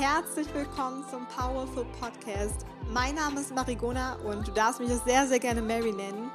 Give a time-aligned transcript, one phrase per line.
[0.00, 2.64] herzlich willkommen zum Powerful Podcast.
[2.90, 6.30] Mein Name ist Marigona und du darfst mich auch sehr, sehr gerne Mary nennen.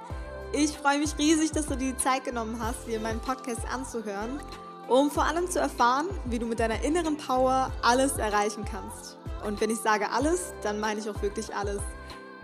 [0.54, 4.40] Ich freue mich riesig, dass du dir die Zeit genommen hast, dir meinen Podcast anzuhören,
[4.88, 9.18] um vor allem zu erfahren, wie du mit deiner inneren Power alles erreichen kannst.
[9.44, 11.82] Und wenn ich sage alles, dann meine ich auch wirklich alles.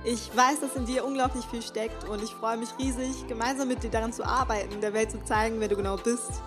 [0.04, 3.84] Ich weiß, dass in dir unglaublich viel steckt und ich freue mich riesig, gemeinsam mit
[3.84, 6.42] dir daran zu arbeiten, der Welt zu zeigen, wer du genau bist.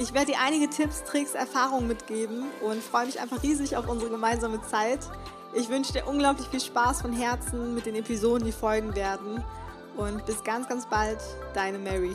[0.00, 4.12] Ich werde dir einige Tipps, Tricks, Erfahrungen mitgeben und freue mich einfach riesig auf unsere
[4.12, 5.00] gemeinsame Zeit.
[5.54, 9.42] Ich wünsche dir unglaublich viel Spaß von Herzen mit den Episoden, die folgen werden.
[9.96, 11.18] Und bis ganz, ganz bald,
[11.52, 12.14] deine Mary.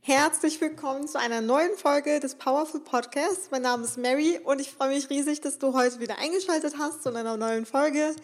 [0.00, 3.50] Herzlich willkommen zu einer neuen Folge des Powerful Podcasts.
[3.50, 7.02] Mein Name ist Mary und ich freue mich riesig, dass du heute wieder eingeschaltet hast
[7.02, 8.16] zu einer neuen Folge.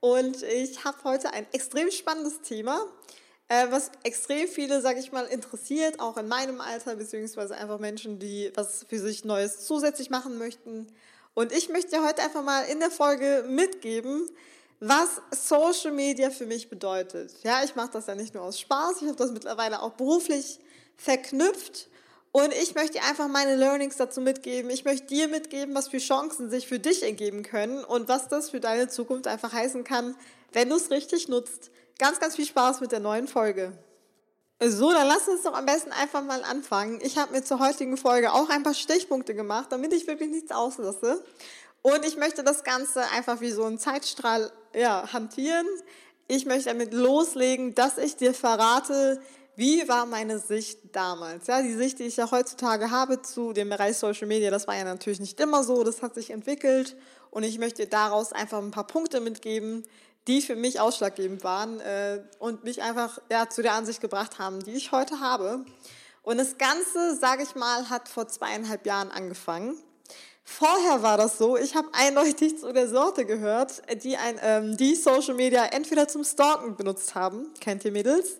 [0.00, 2.86] Und ich habe heute ein extrem spannendes Thema,
[3.48, 8.18] äh, was extrem viele, sage ich mal, interessiert, auch in meinem Alter, beziehungsweise einfach Menschen,
[8.18, 10.86] die was für sich Neues zusätzlich machen möchten.
[11.34, 14.28] Und ich möchte dir heute einfach mal in der Folge mitgeben,
[14.80, 17.32] was Social Media für mich bedeutet.
[17.42, 20.58] Ja, ich mache das ja nicht nur aus Spaß, ich habe das mittlerweile auch beruflich
[20.96, 21.88] verknüpft.
[22.32, 24.70] Und ich möchte dir einfach meine Learnings dazu mitgeben.
[24.70, 28.50] Ich möchte dir mitgeben, was für Chancen sich für dich ergeben können und was das
[28.50, 30.14] für deine Zukunft einfach heißen kann,
[30.52, 31.70] wenn du es richtig nutzt.
[31.98, 33.72] Ganz, ganz viel Spaß mit der neuen Folge.
[34.62, 37.00] So, dann lass uns doch am besten einfach mal anfangen.
[37.02, 40.50] Ich habe mir zur heutigen Folge auch ein paar Stichpunkte gemacht, damit ich wirklich nichts
[40.50, 41.22] auslasse.
[41.82, 45.66] Und ich möchte das Ganze einfach wie so ein Zeitstrahl ja, hantieren.
[46.26, 49.20] Ich möchte damit loslegen, dass ich dir verrate,
[49.56, 51.46] wie war meine Sicht damals?
[51.46, 54.76] Ja, die Sicht, die ich ja heutzutage habe zu dem Bereich Social Media, das war
[54.76, 56.94] ja natürlich nicht immer so, das hat sich entwickelt
[57.30, 59.82] und ich möchte daraus einfach ein paar Punkte mitgeben,
[60.26, 64.62] die für mich ausschlaggebend waren äh, und mich einfach ja, zu der Ansicht gebracht haben,
[64.62, 65.64] die ich heute habe.
[66.22, 69.78] Und das Ganze, sage ich mal, hat vor zweieinhalb Jahren angefangen.
[70.48, 74.94] Vorher war das so, ich habe eindeutig zu der Sorte gehört, die, ein, ähm, die
[74.94, 78.38] Social Media entweder zum Stalken benutzt haben, kennt ihr Mädels,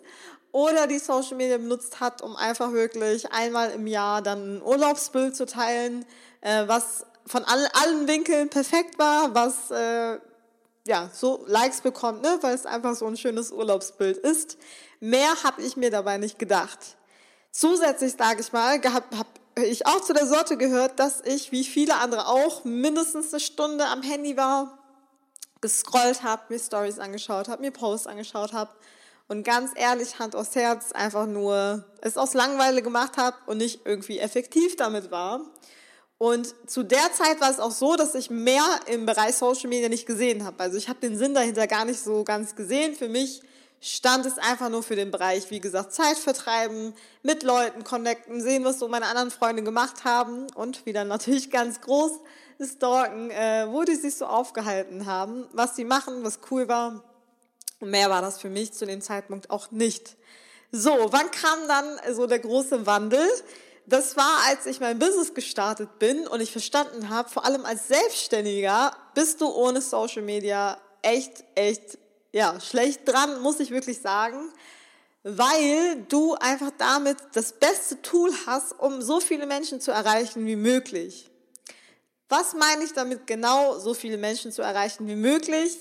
[0.56, 5.36] oder die Social Media benutzt hat, um einfach wirklich einmal im Jahr dann ein Urlaubsbild
[5.36, 6.06] zu teilen,
[6.40, 10.18] äh, was von all, allen Winkeln perfekt war, was äh,
[10.86, 14.56] ja so Likes bekommt, ne, weil es einfach so ein schönes Urlaubsbild ist.
[14.98, 16.78] Mehr habe ich mir dabei nicht gedacht.
[17.50, 19.26] Zusätzlich, sage ich mal, habe hab
[19.62, 23.84] ich auch zu der Sorte gehört, dass ich, wie viele andere auch, mindestens eine Stunde
[23.84, 24.78] am Handy war,
[25.60, 28.70] gescrollt habe, mir Stories angeschaut habe, mir Posts angeschaut habe
[29.28, 33.80] und ganz ehrlich, Hand aufs Herz, einfach nur es aus Langweile gemacht habe und nicht
[33.84, 35.40] irgendwie effektiv damit war.
[36.18, 39.88] Und zu der Zeit war es auch so, dass ich mehr im Bereich Social Media
[39.88, 40.60] nicht gesehen habe.
[40.60, 42.94] Also ich habe den Sinn dahinter gar nicht so ganz gesehen.
[42.94, 43.42] Für mich
[43.80, 48.64] stand es einfach nur für den Bereich, wie gesagt, Zeit vertreiben, mit Leuten connecten, sehen,
[48.64, 52.12] was so meine anderen Freunde gemacht haben und wieder natürlich ganz groß
[52.64, 57.04] stalken, äh, wo die sich so aufgehalten haben, was sie machen, was cool war.
[57.80, 60.16] Mehr war das für mich zu dem Zeitpunkt auch nicht.
[60.72, 63.28] So, wann kam dann so der große Wandel?
[63.86, 67.86] Das war, als ich mein Business gestartet bin und ich verstanden habe, vor allem als
[67.86, 71.98] Selbstständiger bist du ohne Social Media echt, echt,
[72.32, 74.52] ja, schlecht dran, muss ich wirklich sagen,
[75.22, 80.56] weil du einfach damit das beste Tool hast, um so viele Menschen zu erreichen wie
[80.56, 81.30] möglich.
[82.28, 85.76] Was meine ich damit genau, so viele Menschen zu erreichen wie möglich?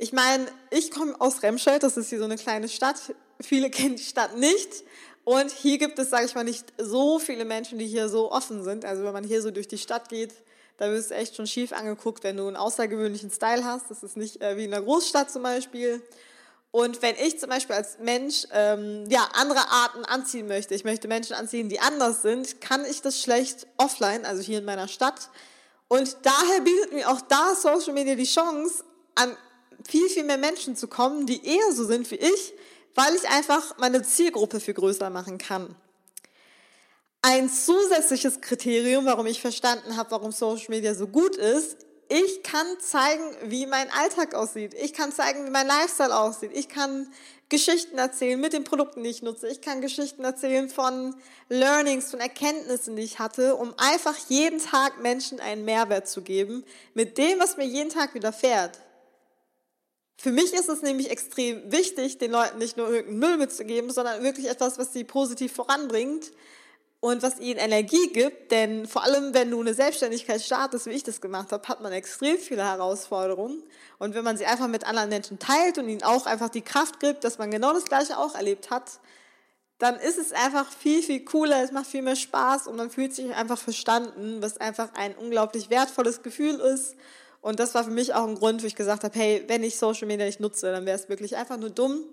[0.00, 2.96] Ich meine, ich komme aus Remscheid, das ist hier so eine kleine Stadt.
[3.40, 4.84] Viele kennen die Stadt nicht.
[5.24, 8.62] Und hier gibt es, sage ich mal, nicht so viele Menschen, die hier so offen
[8.62, 8.84] sind.
[8.84, 10.32] Also wenn man hier so durch die Stadt geht,
[10.78, 13.90] da wirst du echt schon schief angeguckt, wenn du einen außergewöhnlichen Style hast.
[13.90, 16.00] Das ist nicht äh, wie in einer Großstadt zum Beispiel.
[16.70, 21.08] Und wenn ich zum Beispiel als Mensch ähm, ja, andere Arten anziehen möchte, ich möchte
[21.08, 25.30] Menschen anziehen, die anders sind, kann ich das schlecht offline, also hier in meiner Stadt.
[25.88, 29.36] Und daher bietet mir auch da Social Media die Chance, an
[29.86, 32.54] viel, viel mehr Menschen zu kommen, die eher so sind wie ich,
[32.94, 35.74] weil ich einfach meine Zielgruppe viel größer machen kann.
[37.22, 41.76] Ein zusätzliches Kriterium, warum ich verstanden habe, warum Social Media so gut ist,
[42.08, 44.72] ich kann zeigen, wie mein Alltag aussieht.
[44.72, 46.52] Ich kann zeigen, wie mein Lifestyle aussieht.
[46.54, 47.12] Ich kann
[47.50, 49.48] Geschichten erzählen mit den Produkten, die ich nutze.
[49.48, 51.14] Ich kann Geschichten erzählen von
[51.50, 56.64] Learnings, von Erkenntnissen, die ich hatte, um einfach jeden Tag Menschen einen Mehrwert zu geben
[56.94, 58.78] mit dem, was mir jeden Tag widerfährt.
[60.20, 64.24] Für mich ist es nämlich extrem wichtig, den Leuten nicht nur irgendeinen Müll mitzugeben, sondern
[64.24, 66.32] wirklich etwas, was sie positiv voranbringt
[66.98, 68.50] und was ihnen Energie gibt.
[68.50, 71.92] Denn vor allem, wenn du eine Selbstständigkeit startest, wie ich das gemacht habe, hat man
[71.92, 73.62] extrem viele Herausforderungen.
[74.00, 76.98] Und wenn man sie einfach mit anderen Menschen teilt und ihnen auch einfach die Kraft
[76.98, 78.98] gibt, dass man genau das Gleiche auch erlebt hat,
[79.78, 83.14] dann ist es einfach viel, viel cooler, es macht viel mehr Spaß und man fühlt
[83.14, 86.96] sich einfach verstanden, was einfach ein unglaublich wertvolles Gefühl ist.
[87.40, 89.78] Und das war für mich auch ein Grund, wo ich gesagt habe, hey, wenn ich
[89.78, 92.04] Social Media nicht nutze, dann wäre es wirklich einfach nur dumm.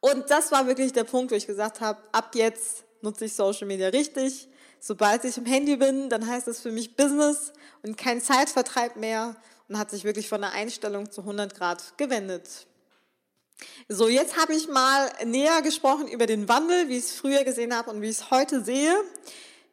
[0.00, 3.66] Und das war wirklich der Punkt, wo ich gesagt habe, ab jetzt nutze ich Social
[3.66, 4.48] Media richtig.
[4.78, 7.52] Sobald ich im Handy bin, dann heißt es für mich Business
[7.82, 9.34] und kein Zeitvertreib mehr
[9.68, 12.66] und hat sich wirklich von der Einstellung zu 100 Grad gewendet.
[13.88, 17.74] So, jetzt habe ich mal näher gesprochen über den Wandel, wie ich es früher gesehen
[17.74, 18.94] habe und wie ich es heute sehe.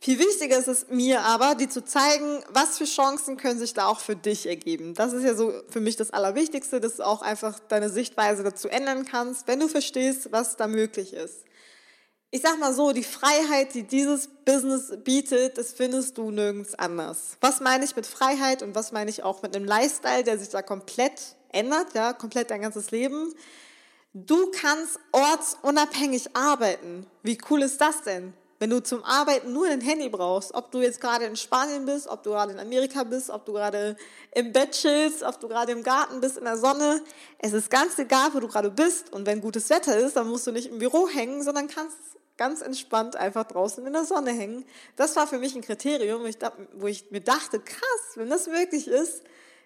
[0.04, 3.86] Viel wichtiger ist es mir aber, dir zu zeigen, was für Chancen können sich da
[3.86, 4.96] auch für dich ergeben.
[4.96, 8.68] Das ist ja so für mich das Allerwichtigste, dass du auch einfach deine Sichtweise dazu
[8.68, 11.44] ändern kannst, wenn du verstehst, was da möglich ist.
[12.32, 17.38] Ich sag mal so, die Freiheit, die dieses Business bietet, das findest du nirgends anders.
[17.40, 20.50] Was meine ich mit Freiheit und was meine ich auch mit einem Lifestyle, der sich
[20.50, 23.36] da komplett ändert, ja, komplett dein ganzes Leben?
[24.16, 27.06] Du kannst ortsunabhängig arbeiten.
[27.22, 28.34] Wie cool ist das denn?
[28.62, 32.08] Wenn du zum Arbeiten nur ein Handy brauchst, ob du jetzt gerade in Spanien bist,
[32.08, 33.98] ob du gerade in Amerika bist, ob du gerade
[34.36, 37.02] im Bett chillst, ob du gerade im Garten bist, in der Sonne,
[37.40, 39.12] es ist ganz egal, wo du gerade bist.
[39.14, 41.98] Und wenn gutes Wetter ist, dann musst du nicht im Büro hängen, sondern kannst
[42.38, 44.64] ganz entspannt einfach draußen in der Sonne hängen.
[44.96, 46.22] Das war für mich ein Kriterium,
[46.74, 49.24] wo ich, mir dachte, krass, wenn das möglich ist,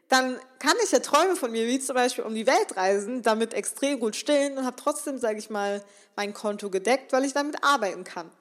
[0.08, 3.54] dann kann ich ja Träume von mir, wie zum Beispiel um die Welt reisen, damit
[3.54, 5.84] extrem gut stillen und habe trotzdem, sage ich mal,
[6.16, 8.32] mein Konto gedeckt, weil ich damit arbeiten kann.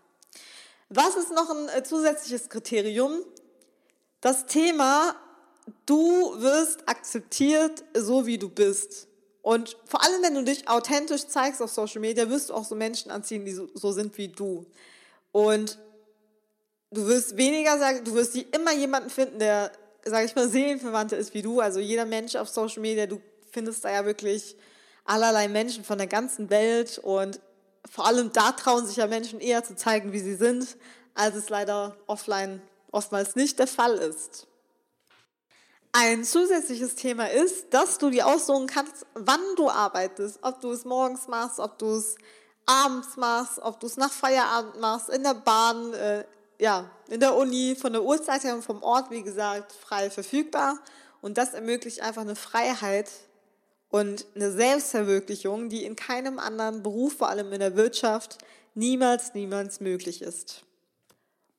[0.97, 3.25] Was ist noch ein äh, zusätzliches Kriterium?
[4.21, 5.17] Das Thema,
[5.87, 9.09] du wirst akzeptiert, so wie du bist.
[9.43, 12.77] Und vor allem, wenn du dich authentisch zeigst auf Social Media, wirst du auch so
[12.77, 14.67] Menschen anziehen, die so, sind wie du.
[15.33, 15.79] Und
[16.93, 19.73] du wirst weniger sagen, du wirst immer jemanden finden, der
[20.05, 21.61] sage ich mal, Seelenverwandte ist wie du.
[21.61, 23.21] Also jeder Mensch auf Social Media, du
[23.51, 24.57] findest da ja wirklich
[25.05, 27.41] allerlei Menschen von der ganzen Welt und
[27.91, 30.77] vor allem da trauen sich ja Menschen eher zu zeigen, wie sie sind,
[31.15, 34.47] als es leider offline oftmals nicht der Fall ist.
[35.93, 40.85] Ein zusätzliches Thema ist, dass du dir aussuchen kannst, wann du arbeitest, ob du es
[40.85, 42.17] morgens machst, ob du es
[42.67, 46.25] abends machst, ob du es nach Feierabend machst, in der Bahn, äh,
[46.59, 50.79] ja, in der Uni, von der Uhrzeit her und vom Ort, wie gesagt, frei verfügbar.
[51.21, 53.11] Und das ermöglicht einfach eine Freiheit
[53.95, 58.39] und eine Selbstverwirklichung, die in keinem anderen Beruf, vor allem in der Wirtschaft,
[58.75, 60.65] niemals, niemals möglich ist.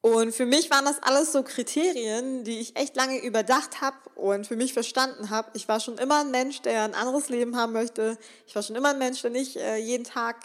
[0.02, 4.48] Und für mich waren das alles so Kriterien, die ich echt lange überdacht habe und
[4.48, 5.50] für mich verstanden habe.
[5.54, 8.18] Ich war schon immer ein Mensch, der ein anderes Leben haben möchte.
[8.48, 10.36] Ich war schon immer ein Mensch, der nicht äh, jeden Tag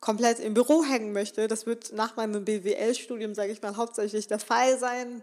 [0.00, 1.46] komplett im Büro hängen möchte.
[1.46, 5.22] Das wird nach meinem BWL-Studium, sage ich mal, hauptsächlich der Fall sein.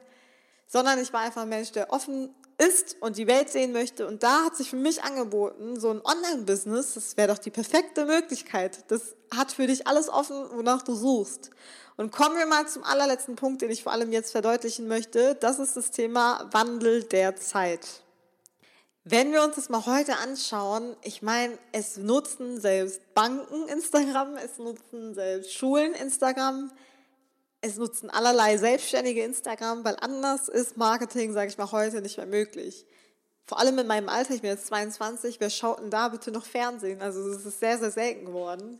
[0.65, 4.07] Sondern ich war einfach ein Mensch, der offen ist und die Welt sehen möchte.
[4.07, 8.05] Und da hat sich für mich angeboten, so ein Online-Business, das wäre doch die perfekte
[8.05, 8.89] Möglichkeit.
[8.89, 11.51] Das hat für dich alles offen, wonach du suchst.
[11.97, 15.35] Und kommen wir mal zum allerletzten Punkt, den ich vor allem jetzt verdeutlichen möchte.
[15.35, 18.01] Das ist das Thema Wandel der Zeit.
[19.07, 24.57] Wenn wir uns das mal heute anschauen, ich meine, es nutzen selbst Banken Instagram, es
[24.57, 26.71] nutzen selbst Schulen Instagram,
[27.65, 32.25] es nutzen allerlei Selbstständige Instagram, weil anders ist Marketing, sage ich mal, heute nicht mehr
[32.25, 32.85] möglich.
[33.45, 36.45] Vor allem in meinem Alter, ich bin jetzt 22, wer schaut denn da bitte noch
[36.45, 37.01] Fernsehen?
[37.01, 38.79] Also es ist sehr, sehr selten geworden.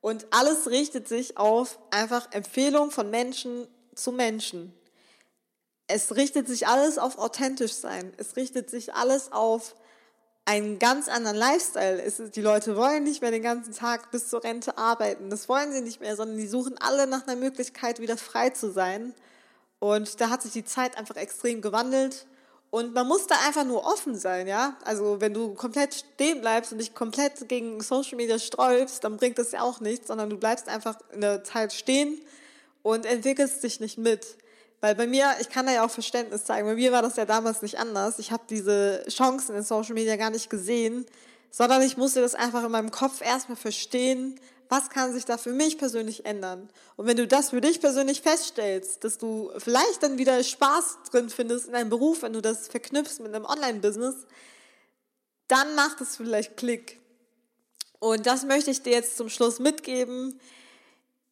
[0.00, 4.72] Und alles richtet sich auf einfach Empfehlungen von Menschen zu Menschen
[5.88, 8.12] es richtet sich alles auf authentisch sein.
[8.16, 9.76] Es richtet sich alles auf
[10.46, 12.00] einen ganz anderen Lifestyle.
[12.00, 15.28] Es, die Leute wollen nicht mehr den ganzen Tag bis zur Rente arbeiten.
[15.28, 18.70] Das wollen sie nicht mehr, sondern die suchen alle nach einer Möglichkeit, wieder frei zu
[18.70, 19.12] sein.
[19.80, 22.26] Und da hat sich die Zeit einfach extrem gewandelt.
[22.70, 24.76] Und man muss da einfach nur offen sein, ja.
[24.84, 29.38] Also wenn du komplett stehen bleibst und dich komplett gegen Social Media sträubst, dann bringt
[29.38, 32.20] das ja auch nichts, sondern du bleibst einfach in der Zeit stehen
[32.82, 34.36] und entwickelst dich nicht mit.
[34.80, 37.24] Weil bei mir, ich kann da ja auch Verständnis zeigen, bei mir war das ja
[37.24, 38.18] damals nicht anders.
[38.18, 41.06] Ich habe diese Chancen in Social Media gar nicht gesehen,
[41.50, 45.52] sondern ich musste das einfach in meinem Kopf erstmal verstehen, was kann sich da für
[45.52, 46.68] mich persönlich ändern.
[46.96, 51.30] Und wenn du das für dich persönlich feststellst, dass du vielleicht dann wieder Spaß drin
[51.30, 54.26] findest in deinem Beruf, wenn du das verknüpfst mit einem Online-Business,
[55.48, 57.00] dann macht es vielleicht Klick.
[57.98, 60.38] Und das möchte ich dir jetzt zum Schluss mitgeben.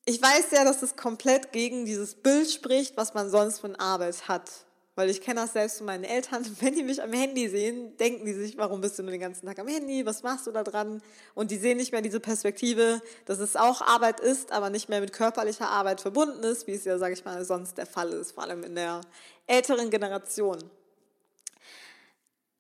[0.07, 4.29] Ich weiß ja, dass es komplett gegen dieses Bild spricht, was man sonst von Arbeit
[4.29, 4.51] hat.
[4.97, 6.45] Weil ich kenne das selbst von meinen Eltern.
[6.61, 9.47] Wenn die mich am Handy sehen, denken die sich, warum bist du nur den ganzen
[9.47, 10.05] Tag am Handy?
[10.05, 11.03] Was machst du da dran?
[11.35, 15.01] Und die sehen nicht mehr diese Perspektive, dass es auch Arbeit ist, aber nicht mehr
[15.01, 18.33] mit körperlicher Arbeit verbunden ist, wie es ja, sage ich mal, sonst der Fall ist,
[18.33, 19.01] vor allem in der
[19.47, 20.59] älteren Generation.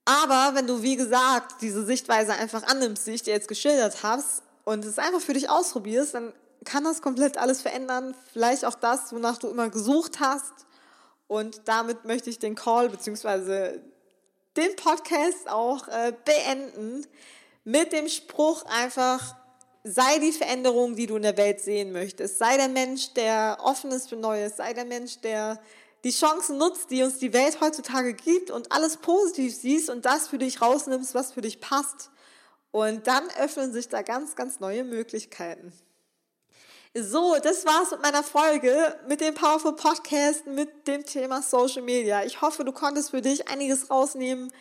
[0.06, 4.22] Aber wenn du, wie gesagt, diese Sichtweise einfach annimmst, die ich dir jetzt geschildert habe,
[4.64, 6.32] und es einfach für dich ausprobierst, dann
[6.64, 8.14] kann das komplett alles verändern.
[8.32, 10.52] Vielleicht auch das, wonach du immer gesucht hast.
[11.26, 13.78] Und damit möchte ich den Call bzw.
[14.56, 17.06] den Podcast auch äh, beenden
[17.64, 19.34] mit dem Spruch einfach,
[19.84, 22.38] sei die Veränderung, die du in der Welt sehen möchtest.
[22.38, 24.56] Sei der Mensch, der offen ist für Neues.
[24.56, 25.60] Sei der Mensch, der
[26.04, 30.28] die Chancen nutzt, die uns die Welt heutzutage gibt und alles positiv siehst und das
[30.28, 32.10] für dich rausnimmst, was für dich passt.
[32.70, 35.72] Und dann öffnen sich da ganz, ganz neue Möglichkeiten.
[36.96, 42.22] So, das war's mit meiner Folge, mit dem Powerful Podcast, mit dem Thema Social Media.
[42.22, 44.52] Ich hoffe, du konntest für dich einiges rausnehmen.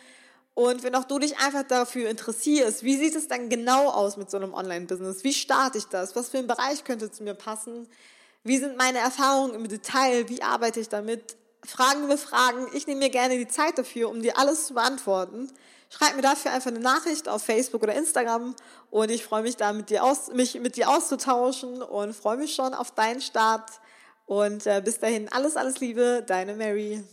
[0.54, 4.32] Und wenn auch du dich einfach dafür interessierst, wie sieht es dann genau aus mit
[4.32, 5.22] so einem Online-Business?
[5.22, 6.16] Wie starte ich das?
[6.16, 7.86] Was für ein Bereich könnte zu mir passen?
[8.42, 10.28] Wie sind meine Erfahrungen im Detail?
[10.28, 11.36] Wie arbeite ich damit?
[11.64, 12.66] Fragen wir Fragen.
[12.72, 15.52] Ich nehme mir gerne die Zeit dafür, um dir alles zu beantworten.
[15.96, 18.56] Schreib mir dafür einfach eine Nachricht auf Facebook oder Instagram
[18.90, 22.52] und ich freue mich da mit dir aus, mich mit dir auszutauschen und freue mich
[22.52, 23.70] schon auf deinen Start.
[24.26, 27.04] Und äh, bis dahin alles, alles Liebe, deine Mary.